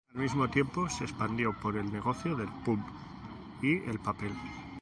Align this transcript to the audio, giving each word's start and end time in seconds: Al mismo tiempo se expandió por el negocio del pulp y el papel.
Al 0.15 0.19
mismo 0.21 0.49
tiempo 0.49 0.89
se 0.89 1.03
expandió 1.03 1.55
por 1.61 1.77
el 1.77 1.93
negocio 1.93 2.35
del 2.35 2.49
pulp 2.65 2.81
y 3.61 3.87
el 3.87 3.99
papel. 3.99 4.31